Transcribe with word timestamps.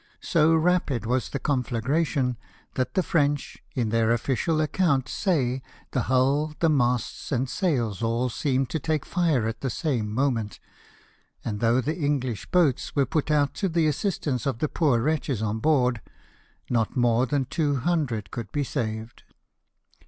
So 0.23 0.55
rapid 0.55 1.05
was 1.05 1.29
the 1.29 1.39
conflagra 1.39 2.03
tion 2.07 2.35
that 2.73 2.95
the 2.95 3.03
French, 3.03 3.59
in 3.75 3.89
their 3.89 4.07
oflicial 4.07 4.59
account, 4.59 5.07
say 5.07 5.61
the 5.91 6.01
hull, 6.09 6.55
the 6.59 6.69
masts, 6.69 7.31
and 7.31 7.47
sails, 7.47 8.01
all 8.01 8.27
seemed 8.27 8.71
to 8.71 8.79
take 8.79 9.05
fire 9.05 9.45
at 9.47 9.61
the 9.61 9.69
same 9.69 10.11
moment; 10.11 10.59
and 11.45 11.59
though 11.59 11.81
the 11.81 11.95
English 11.99 12.49
boats 12.49 12.87
G 12.87 12.93
2 12.93 12.93
84 12.93 12.93
LIFE 12.95 12.95
OF 12.95 12.95
NELSON. 12.95 12.95
were 12.95 13.21
put 13.21 13.31
out 13.31 13.53
to 13.53 13.69
the 13.69 13.87
assistance 13.87 14.45
of 14.47 14.57
the 14.57 14.69
poor 14.69 14.99
wretches 14.99 15.43
on 15.43 15.59
board, 15.59 16.01
not 16.71 16.97
more 16.97 17.27
than 17.27 17.45
200 17.45 18.31
could 18.31 18.51
be 18.51 18.63
saved. 18.63 19.21